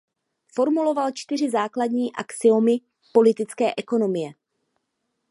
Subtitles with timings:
[0.47, 2.77] Formuloval čtyři základní axiomy
[3.11, 4.31] politické ekonomie.